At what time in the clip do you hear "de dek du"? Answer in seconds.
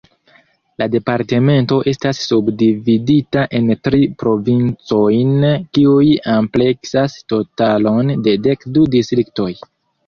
8.29-8.93